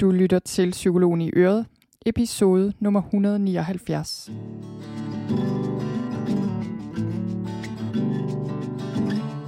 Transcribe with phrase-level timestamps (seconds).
[0.00, 1.66] Du lytter til Psykologen i Øret,
[2.06, 4.30] episode nummer 179.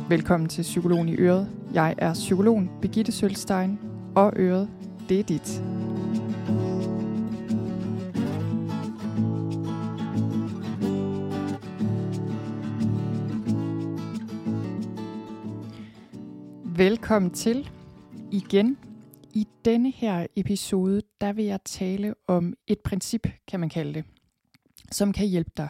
[0.09, 1.51] Velkommen til Psykologen i Øret.
[1.75, 3.79] Jeg er psykologen Begitte Sølstein,
[4.15, 4.69] og Øret,
[5.09, 5.63] det er dit.
[16.77, 17.71] Velkommen til
[18.33, 18.79] igen.
[19.65, 24.05] Denne her episode, der vil jeg tale om et princip, kan man kalde det,
[24.93, 25.69] som kan hjælpe dig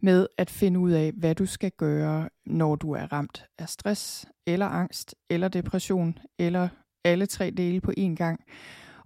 [0.00, 4.26] med at finde ud af, hvad du skal gøre, når du er ramt af stress,
[4.46, 6.68] eller angst, eller depression, eller
[7.04, 8.44] alle tre dele på én gang.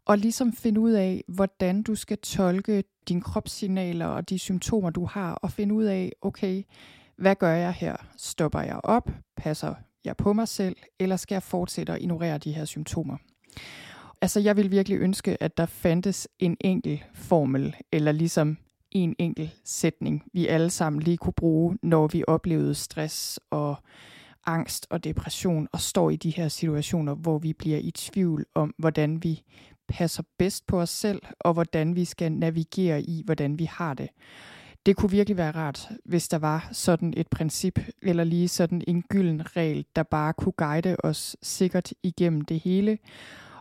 [0.05, 5.05] Og ligesom finde ud af, hvordan du skal tolke dine kropssignaler og de symptomer, du
[5.05, 6.63] har, og finde ud af, okay,
[7.19, 7.97] hvad gør jeg her?
[8.17, 9.11] Stopper jeg op?
[9.37, 10.77] Passer jeg på mig selv?
[11.01, 13.17] Eller skal jeg fortsætte at ignorere de her symptomer?
[14.21, 18.57] Altså, jeg vil virkelig ønske, at der fandtes en enkel formel, eller ligesom
[18.91, 23.77] en enkel sætning, vi alle sammen lige kunne bruge, når vi oplevede stress og
[24.47, 28.75] angst og depression, og står i de her situationer, hvor vi bliver i tvivl om,
[28.79, 29.43] hvordan vi
[29.89, 34.09] passer bedst på os selv, og hvordan vi skal navigere i, hvordan vi har det.
[34.87, 39.03] Det kunne virkelig være rart, hvis der var sådan et princip, eller lige sådan en
[39.03, 42.99] gylden regel, der bare kunne guide os sikkert igennem det hele.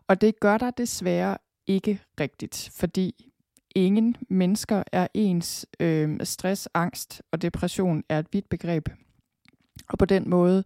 [0.08, 3.32] Og det gør der desværre ikke rigtigt, fordi
[3.76, 5.66] ingen mennesker er ens.
[5.80, 8.90] Øh, stress, angst og depression er et vidt begreb.
[9.90, 10.64] Og på den måde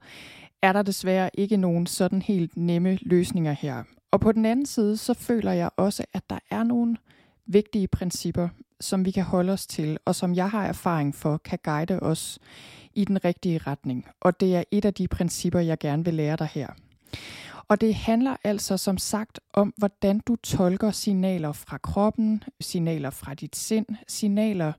[0.62, 3.84] er der desværre ikke nogen sådan helt nemme løsninger her.
[4.12, 6.98] Og på den anden side, så føler jeg også, at der er nogle
[7.46, 8.50] vigtige principper,
[8.82, 12.40] som vi kan holde os til, og som jeg har erfaring for, kan guide os
[12.94, 14.06] i den rigtige retning.
[14.22, 16.68] Og det er et af de principper, jeg gerne vil lære dig her.
[17.70, 23.34] Og det handler altså som sagt om, hvordan du tolker signaler fra kroppen, signaler fra
[23.34, 24.74] dit sind, signaler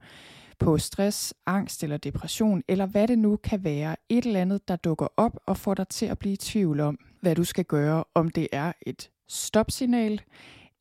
[0.58, 3.96] på stress, angst eller depression, eller hvad det nu kan være.
[4.08, 6.98] Et eller andet, der dukker op og får dig til at blive i tvivl om,
[7.20, 10.20] hvad du skal gøre, om det er et stopsignal,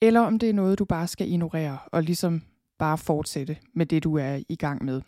[0.02, 2.42] eller om det er noget, du bare skal ignorere og ligesom
[2.80, 5.02] bare fortsætte med det, du er i gang med.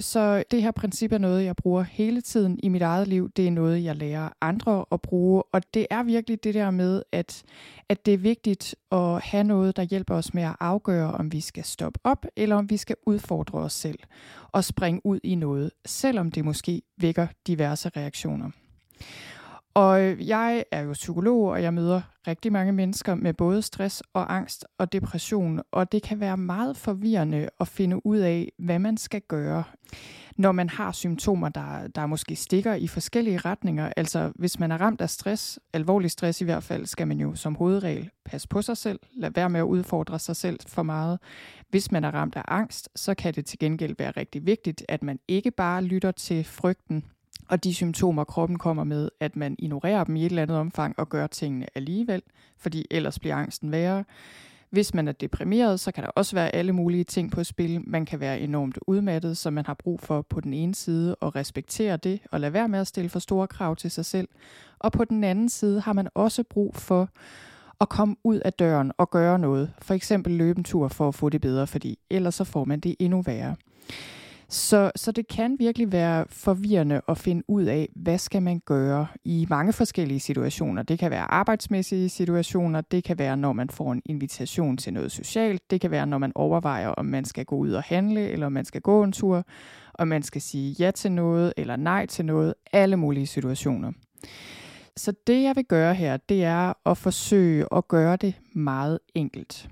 [0.00, 3.30] Så det her princip er noget, jeg bruger hele tiden i mit eget liv.
[3.36, 5.42] Det er noget, jeg lærer andre at bruge.
[5.52, 7.42] Og det er virkelig det der med, at,
[7.88, 11.40] at det er vigtigt at have noget, der hjælper os med at afgøre, om vi
[11.40, 13.98] skal stoppe op, eller om vi skal udfordre os selv
[14.52, 18.50] og springe ud i noget, selvom det måske vækker diverse reaktioner.
[19.74, 24.02] Og øh, jeg er jo psykolog, og jeg møder rigtig mange mennesker med både stress
[24.12, 28.78] og angst og depression, og det kan være meget forvirrende at finde ud af, hvad
[28.78, 29.64] man skal gøre,
[30.36, 33.92] når man har symptomer, der, der måske stikker i forskellige retninger.
[33.96, 37.34] Altså hvis man er ramt af stress, alvorlig stress i hvert fald, skal man jo
[37.34, 41.18] som hovedregel passe på sig selv, lade være med at udfordre sig selv for meget.
[41.68, 45.02] Hvis man er ramt af angst, så kan det til gengæld være rigtig vigtigt, at
[45.02, 47.04] man ikke bare lytter til frygten,
[47.50, 50.94] og de symptomer, kroppen kommer med, at man ignorerer dem i et eller andet omfang
[50.98, 52.22] og gør tingene alligevel,
[52.58, 54.04] fordi ellers bliver angsten værre.
[54.70, 57.80] Hvis man er deprimeret, så kan der også være alle mulige ting på spil.
[57.86, 61.36] Man kan være enormt udmattet, så man har brug for på den ene side at
[61.36, 64.28] respektere det og lade være med at stille for store krav til sig selv.
[64.78, 67.08] Og på den anden side har man også brug for
[67.80, 69.72] at komme ud af døren og gøre noget.
[69.78, 72.80] For eksempel løbe en tur for at få det bedre, fordi ellers så får man
[72.80, 73.56] det endnu værre.
[74.52, 79.06] Så, så det kan virkelig være forvirrende at finde ud af, hvad skal man gøre
[79.24, 80.82] i mange forskellige situationer.
[80.82, 85.12] Det kan være arbejdsmæssige situationer, det kan være, når man får en invitation til noget
[85.12, 88.46] socialt, det kan være, når man overvejer, om man skal gå ud og handle, eller
[88.46, 89.44] om man skal gå en tur,
[89.94, 93.92] om man skal sige ja til noget, eller nej til noget, alle mulige situationer.
[94.96, 99.68] Så det, jeg vil gøre her, det er at forsøge at gøre det meget enkelt.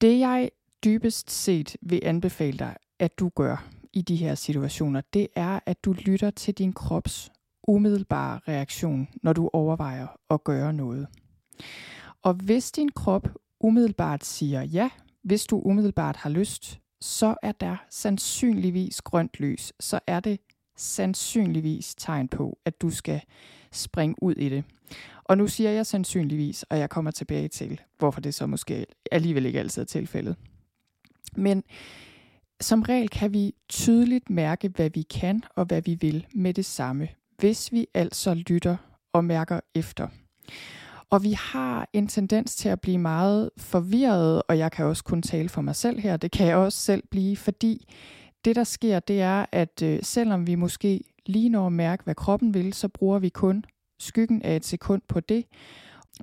[0.00, 0.50] Det, jeg
[0.84, 5.84] dybest set vil anbefale dig, at du gør i de her situationer, det er, at
[5.84, 7.32] du lytter til din krops
[7.68, 11.06] umiddelbare reaktion, når du overvejer at gøre noget.
[12.22, 13.28] Og hvis din krop
[13.60, 14.90] umiddelbart siger ja,
[15.22, 19.72] hvis du umiddelbart har lyst, så er der sandsynligvis grønt lys.
[19.80, 20.40] Så er det
[20.76, 23.20] sandsynligvis tegn på, at du skal
[23.72, 24.64] springe ud i det.
[25.24, 29.46] Og nu siger jeg sandsynligvis, og jeg kommer tilbage til, hvorfor det så måske alligevel
[29.46, 30.36] ikke altid er tilfældet.
[31.36, 31.64] Men
[32.60, 36.64] som regel kan vi tydeligt mærke, hvad vi kan og hvad vi vil med det
[36.64, 37.08] samme,
[37.38, 38.76] hvis vi altså lytter
[39.12, 40.08] og mærker efter.
[41.10, 45.22] Og vi har en tendens til at blive meget forvirret, og jeg kan også kun
[45.22, 47.94] tale for mig selv her, det kan jeg også selv blive, fordi
[48.44, 52.14] det der sker, det er, at øh, selvom vi måske lige når at mærke, hvad
[52.14, 53.64] kroppen vil, så bruger vi kun
[54.00, 55.44] skyggen af et sekund på det,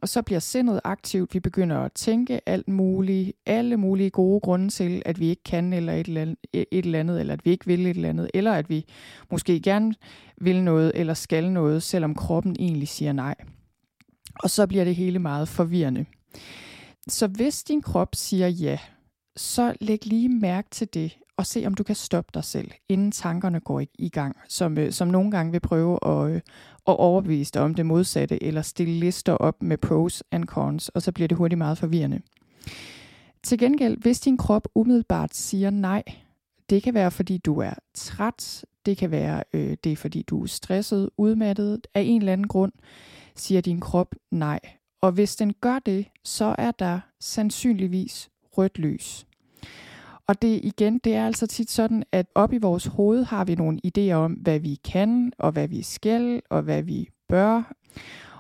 [0.02, 1.34] og så bliver sindet aktivt.
[1.34, 5.74] Vi begynder at tænke alt muligt, alle mulige gode grunde til, at vi ikke kan
[5.74, 8.32] eller et eller, andet, et eller andet, eller at vi ikke vil et eller andet,
[8.34, 8.86] eller at vi
[9.32, 9.94] måske gerne
[10.42, 13.36] vil noget eller skal noget, selvom kroppen egentlig siger nej.
[14.40, 16.06] Og så bliver det hele meget forvirrende.
[17.08, 18.78] Så hvis din krop siger ja,
[19.36, 23.12] så læg lige mærke til det, og se om du kan stoppe dig selv, inden
[23.12, 26.42] tankerne går i gang, som, øh, som nogle gange vil prøve at, øh,
[26.88, 31.02] at overbevise dig om det modsatte, eller stille lister op med pros and cons, og
[31.02, 32.22] så bliver det hurtigt meget forvirrende.
[33.44, 36.04] Til gengæld, hvis din krop umiddelbart siger nej,
[36.70, 40.44] det kan være fordi du er træt, det kan være øh, det er fordi du
[40.44, 42.72] er stresset, udmattet af en eller anden grund,
[43.36, 44.60] siger din krop nej.
[45.02, 49.26] Og hvis den gør det, så er der sandsynligvis rødt lys.
[50.28, 53.56] Og det igen, det er altså tit sådan, at op i vores hoved har vi
[53.56, 57.74] nogle idéer om, hvad vi kan, og hvad vi skal, og hvad vi bør.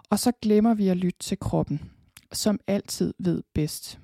[0.09, 1.81] Og så glemmer vi at lytte til kroppen,
[2.31, 3.99] som altid ved bedst.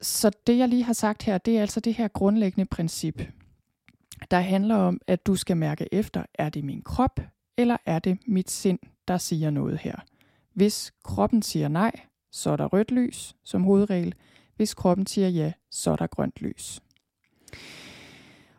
[0.00, 3.22] Så det, jeg lige har sagt her, det er altså det her grundlæggende princip,
[4.30, 7.20] der handler om, at du skal mærke efter, er det min krop,
[7.56, 8.78] eller er det mit sind,
[9.08, 9.96] der siger noget her.
[10.54, 11.92] Hvis kroppen siger nej,
[12.32, 14.14] så er der rødt lys som hovedregel.
[14.60, 16.80] Hvis kroppen siger ja, så er der grønt lys.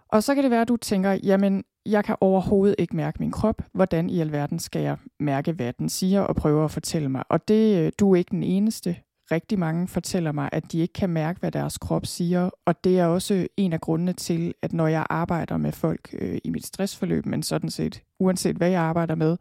[0.09, 3.31] Og så kan det være, at du tænker, jamen, jeg kan overhovedet ikke mærke min
[3.31, 3.62] krop.
[3.74, 7.24] Hvordan i alverden skal jeg mærke, hvad den siger og prøve at fortælle mig?
[7.30, 8.95] Og det, øh, du er ikke den eneste.
[9.31, 12.50] Rigtig mange fortæller mig, at de ikke kan mærke, hvad deres krop siger.
[12.65, 16.38] Og det er også en af grundene til, at når jeg arbejder med folk øh,
[16.44, 19.38] i mit stressforløb, men sådan set, uanset hvad jeg arbejder med,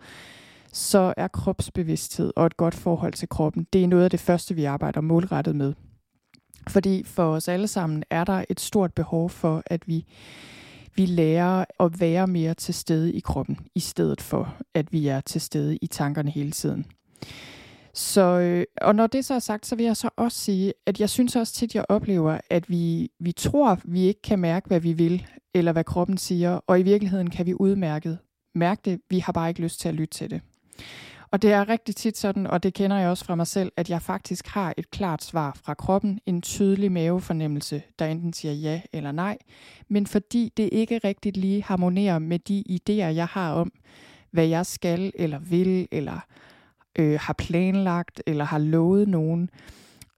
[0.73, 4.55] så er kropsbevidsthed og et godt forhold til kroppen, det er noget af det første,
[4.55, 5.75] vi arbejder målrettet med.
[6.69, 10.05] Fordi for os alle sammen er der et stort behov for, at vi,
[10.95, 15.21] vi lærer at være mere til stede i kroppen, i stedet for, at vi er
[15.21, 16.87] til stede i tankerne hele tiden.
[17.95, 21.01] Så, øh, og når det så er sagt, så vil jeg så også sige, at
[21.01, 24.81] jeg synes også tit, jeg oplever, at vi, vi tror, vi ikke kan mærke, hvad
[24.81, 28.19] vi vil, eller hvad kroppen siger, og i virkeligheden kan vi udmærket
[28.55, 30.41] mærke det, vi har bare ikke lyst til at lytte til det.
[31.33, 33.91] Og det er rigtig tit sådan, og det kender jeg også fra mig selv, at
[33.91, 38.81] jeg faktisk har et klart svar fra kroppen, en tydelig mavefornemmelse, der enten siger ja
[38.93, 39.39] eller nej,
[39.89, 43.73] men fordi det ikke rigtigt lige harmonerer med de idéer, jeg har om,
[44.31, 46.21] hvad jeg skal eller vil, eller
[46.99, 49.51] øh, har planlagt, eller har lovet nogen,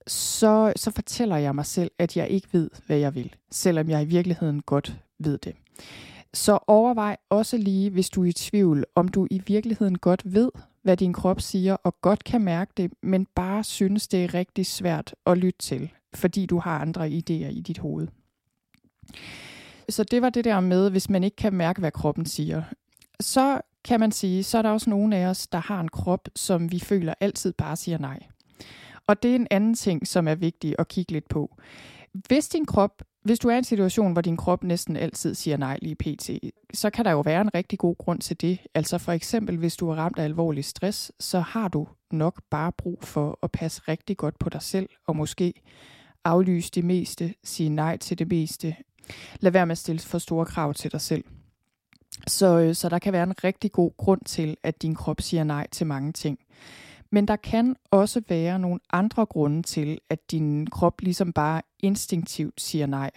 [0.06, 4.02] så, så fortæller jeg mig selv, at jeg ikke ved, hvad jeg vil, selvom jeg
[4.02, 5.54] i virkeligheden godt ved det.
[6.34, 10.50] Så overvej også lige, hvis du er i tvivl, om du i virkeligheden godt ved,
[10.82, 14.66] hvad din krop siger, og godt kan mærke det, men bare synes, det er rigtig
[14.66, 18.08] svært at lytte til, fordi du har andre idéer i dit hoved.
[19.88, 22.62] Så det var det der med, hvis man ikke kan mærke, hvad kroppen siger.
[23.20, 26.28] Så kan man sige, så er der også nogle af os, der har en krop,
[26.36, 28.20] som vi føler altid bare siger nej.
[29.06, 31.56] Og det er en anden ting, som er vigtig at kigge lidt på.
[32.12, 35.56] Hvis din krop hvis du er i en situation, hvor din krop næsten altid siger
[35.56, 36.30] nej lige pt.,
[36.74, 38.58] så kan der jo være en rigtig god grund til det.
[38.74, 42.72] Altså for eksempel, hvis du er ramt af alvorlig stress, så har du nok bare
[42.72, 45.52] brug for at passe rigtig godt på dig selv, og måske
[46.24, 48.76] aflyse det meste, sige nej til det meste.
[49.40, 51.24] Lad være med at stille for store krav til dig selv.
[52.26, 55.44] Så, øh, så der kan være en rigtig god grund til, at din krop siger
[55.44, 56.38] nej til mange ting.
[57.12, 62.60] Men der kan også være nogle andre grunde til, at din krop ligesom bare instinktivt
[62.60, 63.10] siger nej.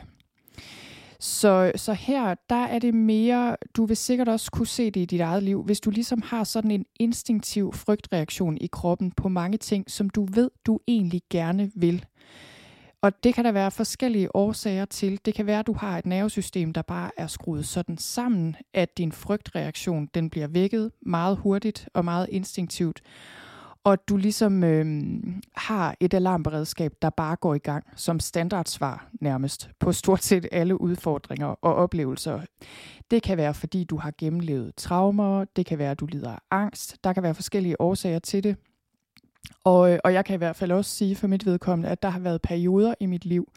[1.19, 5.05] Så, så her, der er det mere, du vil sikkert også kunne se det i
[5.05, 9.57] dit eget liv, hvis du ligesom har sådan en instinktiv frygtreaktion i kroppen på mange
[9.57, 12.05] ting, som du ved, du egentlig gerne vil.
[13.01, 15.19] Og det kan der være forskellige årsager til.
[15.25, 18.97] Det kan være, at du har et nervesystem, der bare er skruet sådan sammen, at
[18.97, 23.01] din frygtreaktion den bliver vækket meget hurtigt og meget instinktivt
[23.85, 24.85] og du ligesom øh,
[25.55, 30.81] har et alarmberedskab, der bare går i gang som standardsvar nærmest på stort set alle
[30.81, 32.41] udfordringer og oplevelser.
[33.11, 36.39] Det kan være, fordi du har gennemlevet traumer, det kan være, at du lider af
[36.51, 38.55] angst, der kan være forskellige årsager til det.
[39.63, 42.09] Og, øh, og jeg kan i hvert fald også sige for mit vedkommende, at der
[42.09, 43.51] har været perioder i mit liv,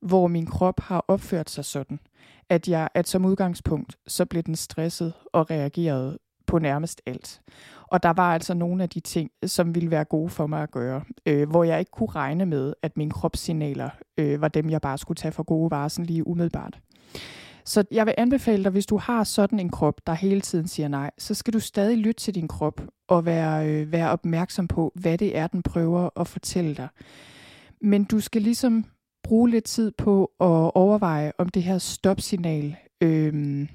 [0.00, 2.00] hvor min krop har opført sig sådan,
[2.48, 7.40] at jeg at som udgangspunkt, så blev den stresset og reagerede på nærmest alt.
[7.82, 10.70] Og der var altså nogle af de ting, som ville være gode for mig at
[10.70, 14.80] gøre, øh, hvor jeg ikke kunne regne med, at mine kropssignaler øh, var dem, jeg
[14.80, 16.78] bare skulle tage for gode varer sådan lige umiddelbart.
[17.64, 20.88] Så jeg vil anbefale dig, hvis du har sådan en krop, der hele tiden siger
[20.88, 24.92] nej, så skal du stadig lytte til din krop og være, øh, være opmærksom på,
[24.94, 26.88] hvad det er, den prøver at fortælle dig.
[27.80, 28.84] Men du skal ligesom
[29.22, 33.66] bruge lidt tid på at overveje, om det her stopsignal øh,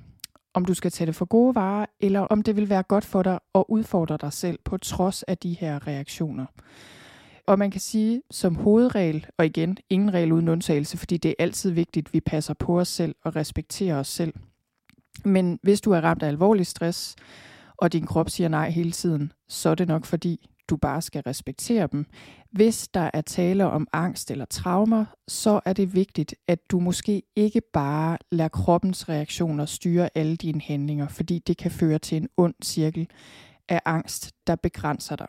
[0.54, 3.24] om du skal tage det for gode varer, eller om det vil være godt for
[3.24, 6.46] dig at udfordre dig selv på trods af de her reaktioner.
[7.48, 11.36] og man kan sige som hovedregel, og igen, ingen regel uden undtagelse, fordi det er
[11.39, 14.34] altid vigtigt, at vi passer på os selv og respekterer os selv.
[15.25, 17.16] Men hvis du er ramt af alvorlig stress,
[17.77, 21.21] og din krop siger nej hele tiden, så er det nok fordi, du bare skal
[21.21, 22.05] respektere dem.
[22.51, 27.24] Hvis der er tale om angst eller traumer, så er det vigtigt, at du måske
[27.36, 32.29] ikke bare lader kroppens reaktioner styre alle dine handlinger, fordi det kan føre til en
[32.38, 33.07] ond cirkel
[33.69, 35.27] af angst, der begrænser dig.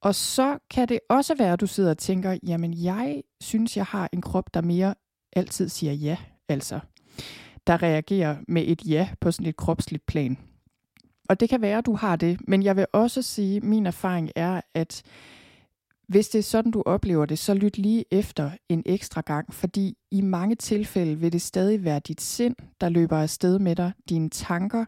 [0.00, 3.84] Og så kan det også være, at du sidder og tænker, jamen jeg synes, jeg
[3.84, 4.94] har en krop, der mere
[5.36, 6.16] altid siger ja,
[6.48, 6.80] altså.
[7.66, 10.38] Der reagerer med et ja på sådan et kropsligt plan.
[11.28, 13.86] Og det kan være, at du har det, men jeg vil også sige, at min
[13.86, 15.02] erfaring er, at
[16.08, 19.96] hvis det er sådan, du oplever det, så lyt lige efter en ekstra gang, fordi
[20.10, 24.30] i mange tilfælde vil det stadig være dit sind, der løber afsted med dig, dine
[24.30, 24.84] tanker,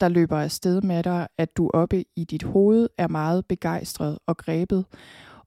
[0.00, 4.36] der løber afsted med dig, at du oppe i dit hoved er meget begejstret og
[4.36, 4.84] grebet,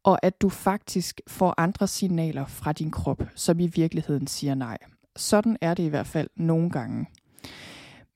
[0.03, 4.77] og at du faktisk får andre signaler fra din krop, som i virkeligheden siger nej.
[5.15, 7.05] Sådan er det i hvert fald nogle gange.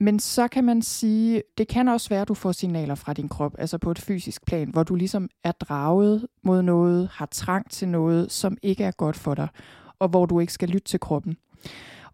[0.04, 3.30] Men så kan man sige, det kan også være, at du får signaler fra din
[3.30, 7.72] krop, altså på et fysisk plan, hvor du ligesom er draget mod noget, har trang
[7.72, 9.48] til noget, som ikke er godt for dig,
[10.00, 11.38] og hvor du ikke skal lytte til kroppen.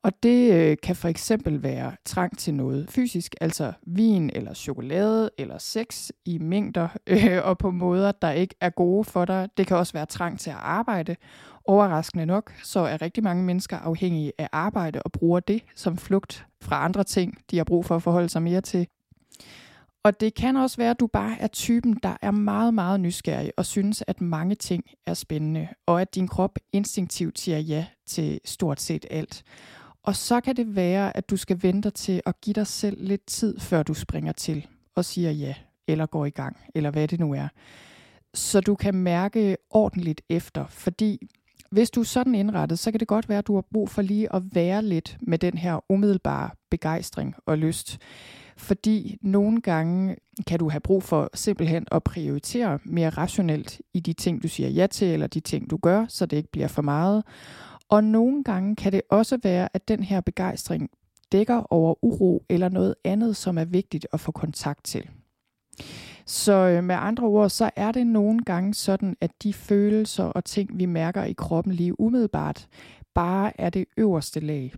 [0.03, 5.29] Og det øh, kan for eksempel være trang til noget fysisk, altså vin eller chokolade
[5.38, 9.50] eller sex i mængder øh, og på måder, der ikke er gode for dig.
[9.58, 11.15] Det kan også være trang til at arbejde.
[11.65, 16.46] Overraskende nok, så er rigtig mange mennesker afhængige af arbejde og bruger det som flugt
[16.62, 18.88] fra andre ting, de har brug for at forholde sig mere til.
[20.03, 23.51] Og det kan også være, at du bare er typen, der er meget, meget nysgerrig
[23.58, 28.39] og synes, at mange ting er spændende, og at din krop instinktivt siger ja til
[28.46, 29.44] stort set alt.
[30.03, 33.25] Og så kan det være, at du skal vente til at give dig selv lidt
[33.25, 35.53] tid, før du springer til og siger ja,
[35.88, 37.48] eller går i gang, eller hvad det nu er.
[38.34, 41.27] Så du kan mærke ordentligt efter, fordi
[41.72, 44.01] hvis du er sådan indrettet, så kan det godt være, at du har brug for
[44.01, 47.98] lige at være lidt med den her umiddelbare begejstring og lyst.
[48.58, 50.15] Fordi nogle gange
[50.48, 54.70] kan du have brug for simpelthen at prioritere mere rationelt i de ting, du siger
[54.70, 57.24] ja til, eller de ting, du gør, så det ikke bliver for meget.
[57.89, 60.89] Og nogle gange kan det også være, at den her begejstring
[61.31, 65.10] dækker over uro eller noget andet, som er vigtigt at få kontakt til.
[66.25, 70.46] Så øh, med andre ord, så er det nogle gange sådan, at de følelser og
[70.46, 72.67] ting, vi mærker i kroppen lige umiddelbart,
[73.13, 74.74] bare er det øverste lag.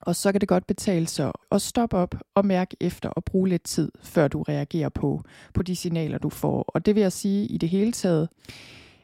[0.00, 3.48] Og så kan det godt betale sig at stoppe op og mærke efter og bruge
[3.48, 5.22] lidt tid, før du reagerer på,
[5.54, 6.62] på de signaler, du får.
[6.62, 8.28] Og det vil jeg sige i det hele taget,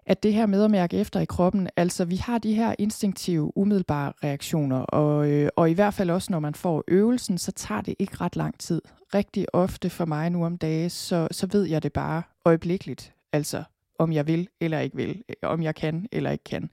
[0.06, 3.56] at det her med at mærke efter i kroppen, altså vi har de her instinktive,
[3.56, 7.80] umiddelbare reaktioner, og, øh, og i hvert fald også når man får øvelsen, så tager
[7.80, 8.82] det ikke ret lang tid.
[9.14, 13.62] Rigtig ofte for mig nu om dage, så, så ved jeg det bare øjeblikkeligt, altså
[13.98, 16.70] om jeg vil eller ikke vil, øh, om jeg kan eller ikke kan.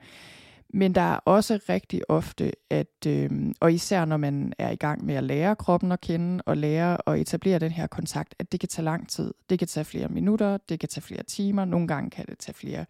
[0.75, 5.05] Men der er også rigtig ofte, at, øh, og især når man er i gang
[5.05, 8.59] med at lære kroppen at kende og lære at etablere den her kontakt, at det
[8.59, 9.33] kan tage lang tid.
[9.49, 12.55] Det kan tage flere minutter, det kan tage flere timer, nogle gange kan det tage
[12.55, 12.85] flere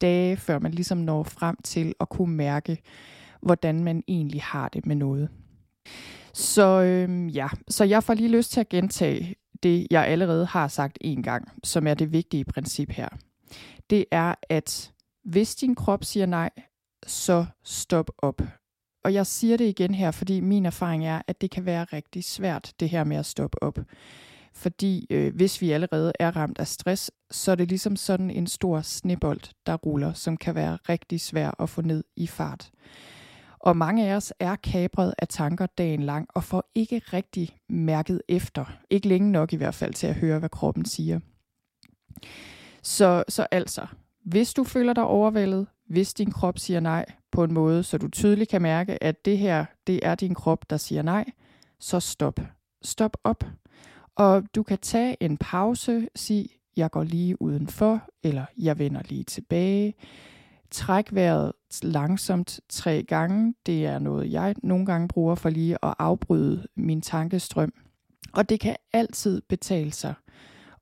[0.00, 2.78] dage, før man ligesom når frem til at kunne mærke,
[3.42, 5.28] hvordan man egentlig har det med noget.
[6.34, 10.68] Så øhm, ja, så jeg får lige lyst til at gentage det, jeg allerede har
[10.68, 13.08] sagt en gang, som er det vigtige princip her.
[13.90, 14.92] Det er, at
[15.24, 16.50] hvis din krop siger nej,
[17.06, 18.42] så stop op.
[19.04, 22.24] Og jeg siger det igen her, fordi min erfaring er, at det kan være rigtig
[22.24, 23.78] svært, det her med at stoppe op.
[24.52, 28.46] Fordi øh, hvis vi allerede er ramt af stress, så er det ligesom sådan en
[28.46, 32.70] stor snebold, der ruller, som kan være rigtig svær at få ned i fart.
[33.58, 38.22] Og mange af os er kabret af tanker dagen lang og får ikke rigtig mærket
[38.28, 38.64] efter.
[38.90, 41.20] Ikke længe nok i hvert fald til at høre, hvad kroppen siger.
[42.82, 43.86] Så, så altså,
[44.24, 48.08] hvis du føler dig overvældet, hvis din krop siger nej på en måde, så du
[48.08, 51.24] tydeligt kan mærke, at det her, det er din krop, der siger nej,
[51.80, 52.40] så stop.
[52.82, 53.44] Stop op.
[54.16, 59.24] Og du kan tage en pause, sig, jeg går lige udenfor, eller jeg vender lige
[59.24, 59.94] tilbage.
[60.70, 61.52] Træk vejret
[61.82, 63.54] langsomt tre gange.
[63.66, 67.72] Det er noget, jeg nogle gange bruger for lige at afbryde min tankestrøm.
[68.32, 70.14] Og det kan altid betale sig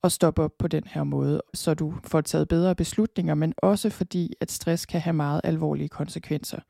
[0.04, 3.90] at stoppe op på den her måde, så du får taget bedre beslutninger, men også
[3.90, 6.60] fordi, at stress kan have meget alvorlige konsekvenser.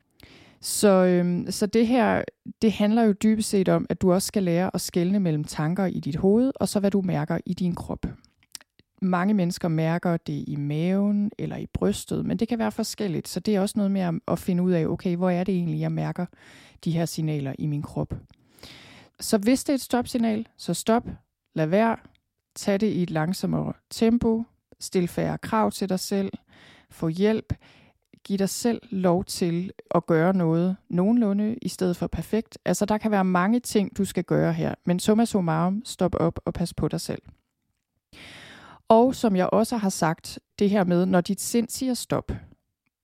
[0.61, 2.23] Så, øhm, så det her,
[2.61, 5.85] det handler jo dybest set om, at du også skal lære at skelne mellem tanker
[5.85, 8.05] i dit hoved, og så hvad du mærker i din krop.
[9.01, 13.39] Mange mennesker mærker det i maven eller i brystet, men det kan være forskelligt, så
[13.39, 15.91] det er også noget med at finde ud af, okay, hvor er det egentlig, jeg
[15.91, 16.25] mærker
[16.83, 18.13] de her signaler i min krop.
[19.19, 21.07] Så hvis det er et stopsignal, så stop,
[21.55, 21.97] lad være,
[22.55, 24.43] tag det i et langsommere tempo,
[24.79, 26.31] stil færre krav til dig selv,
[26.89, 27.53] få hjælp,
[28.29, 32.57] give dig selv lov til at gøre noget nogenlunde i stedet for perfekt.
[32.65, 36.39] Altså der kan være mange ting, du skal gøre her, men summa summarum, stop op
[36.45, 37.21] og pas på dig selv.
[38.87, 42.31] Og som jeg også har sagt, det her med, når dit sind siger stop,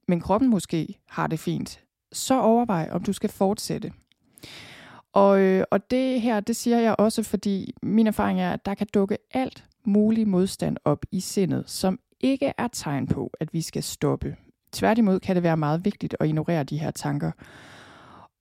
[0.08, 3.91] men kroppen måske har det fint, så overvej, om du skal fortsætte.
[5.13, 8.74] Og, øh, og det her, det siger jeg også, fordi min erfaring er, at der
[8.74, 13.62] kan dukke alt mulig modstand op i sindet, som ikke er tegn på, at vi
[13.62, 14.36] skal stoppe.
[14.75, 17.32] Tværtimod kan det være meget vigtigt at ignorere de her tanker.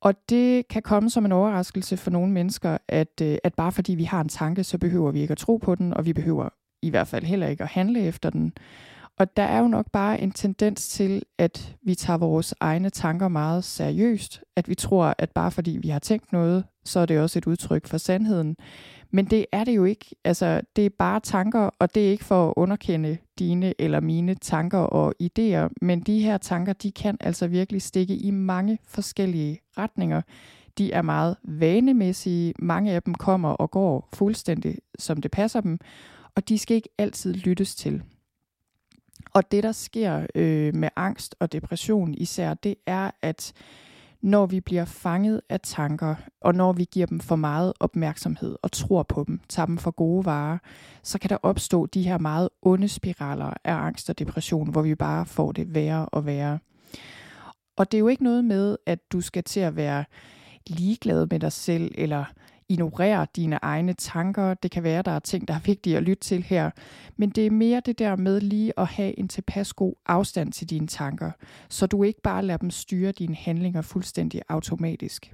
[0.00, 3.94] Og det kan komme som en overraskelse for nogle mennesker, at, øh, at bare fordi
[3.94, 6.48] vi har en tanke, så behøver vi ikke at tro på den, og vi behøver
[6.82, 8.52] i hvert fald heller ikke at handle efter den.
[9.18, 13.28] Og der er jo nok bare en tendens til, at vi tager vores egne tanker
[13.28, 14.42] meget seriøst.
[14.56, 17.46] At vi tror, at bare fordi vi har tænkt noget, så er det også et
[17.46, 18.56] udtryk for sandheden.
[19.10, 20.14] Men det er det jo ikke.
[20.24, 24.34] Altså, det er bare tanker, og det er ikke for at underkende dine eller mine
[24.34, 25.68] tanker og idéer.
[25.82, 30.22] Men de her tanker, de kan altså virkelig stikke i mange forskellige retninger.
[30.78, 32.54] De er meget vanemæssige.
[32.58, 35.78] Mange af dem kommer og går fuldstændig, som det passer dem.
[36.34, 38.02] Og de skal ikke altid lyttes til.
[39.32, 43.52] Og det, der sker øh, med angst og depression især, det er, at
[44.24, 48.72] når vi bliver fanget af tanker, og når vi giver dem for meget opmærksomhed og
[48.72, 50.58] tror på dem, tager dem for gode varer,
[51.02, 54.94] så kan der opstå de her meget onde spiraler af angst og depression, hvor vi
[54.94, 56.58] bare får det værre og værre.
[57.76, 60.04] Og det er jo ikke noget med, at du skal til at være
[60.66, 62.24] ligeglad med dig selv, eller
[62.68, 64.54] ignorere dine egne tanker.
[64.54, 66.70] Det kan være, der er ting, der er vigtige at lytte til her.
[67.16, 70.70] Men det er mere det der med lige at have en tilpas god afstand til
[70.70, 71.30] dine tanker,
[71.68, 75.32] så du ikke bare lader dem styre dine handlinger fuldstændig automatisk.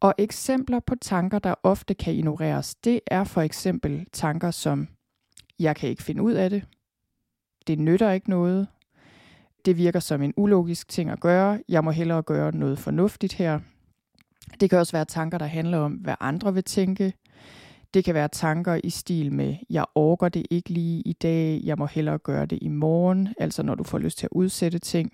[0.00, 4.88] Og eksempler på tanker, der ofte kan ignoreres, det er for eksempel tanker som,
[5.58, 6.64] jeg kan ikke finde ud af det,
[7.66, 8.68] det nytter ikke noget,
[9.64, 13.60] det virker som en ulogisk ting at gøre, jeg må hellere gøre noget fornuftigt her,
[14.60, 17.12] det kan også være tanker, der handler om, hvad andre vil tænke.
[17.94, 21.78] Det kan være tanker i stil med, jeg orker det ikke lige i dag, jeg
[21.78, 25.12] må hellere gøre det i morgen, altså når du får lyst til at udsætte ting.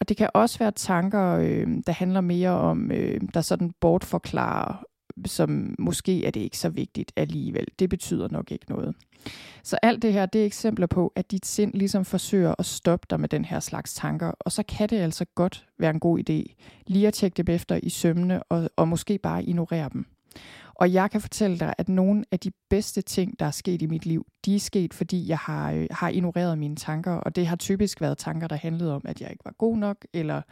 [0.00, 4.84] Og det kan også være tanker, øh, der handler mere om, øh, der sådan bortforklarer
[5.26, 7.66] som måske er det ikke så vigtigt alligevel.
[7.78, 8.94] Det betyder nok ikke noget.
[9.62, 13.06] Så alt det her, det er eksempler på, at dit sind ligesom forsøger at stoppe
[13.10, 16.18] dig med den her slags tanker, og så kan det altså godt være en god
[16.18, 16.54] idé
[16.86, 20.06] lige at tjekke dem efter i sømne, og, og måske bare ignorere dem.
[20.74, 23.86] Og jeg kan fortælle dig, at nogle af de bedste ting, der er sket i
[23.86, 27.46] mit liv, de er sket, fordi jeg har, øh, har ignoreret mine tanker, og det
[27.46, 30.42] har typisk været tanker, der handlede om, at jeg ikke var god nok, eller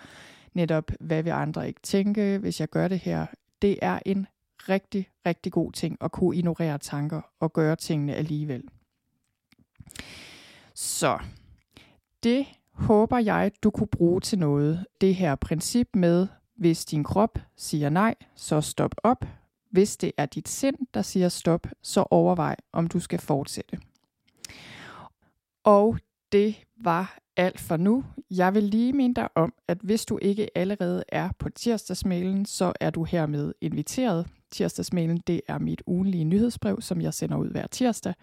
[0.54, 3.26] netop, hvad vil andre ikke tænke, hvis jeg gør det her.
[3.62, 4.26] Det er en
[4.68, 8.62] rigtig, rigtig god ting at kunne ignorere tanker og gøre tingene alligevel.
[10.74, 11.18] Så
[12.22, 14.86] det håber jeg, du kunne bruge til noget.
[15.00, 19.24] Det her princip med, hvis din krop siger nej, så stop op.
[19.70, 23.78] Hvis det er dit sind, der siger stop, så overvej, om du skal fortsætte.
[25.64, 25.98] Og
[26.32, 28.04] det var alt for nu.
[28.30, 32.72] Jeg vil lige minde dig om, at hvis du ikke allerede er på tirsdagsmailen, så
[32.80, 34.26] er du hermed inviteret.
[34.50, 38.14] Tirsdagsmailen, det er mit ugenlige nyhedsbrev, som jeg sender ud hver tirsdag.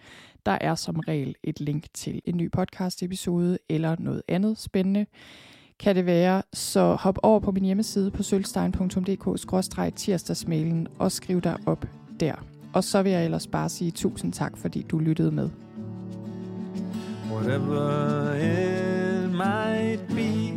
[0.46, 5.06] Der er som regel et link til en ny podcast episode eller noget andet spændende.
[5.80, 11.86] Kan det være, så hop over på min hjemmeside på sølvstein.dk-tirsdagsmailen og skriv dig op
[12.20, 12.36] der.
[12.74, 15.50] Og så vil jeg ellers bare sige tusind tak, fordi du lyttede med.
[17.32, 20.54] Whatever it might be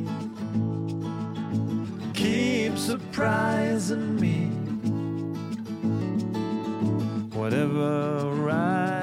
[2.15, 4.40] Keep surprising me
[7.41, 8.99] whatever right